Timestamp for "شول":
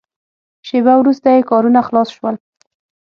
2.15-2.35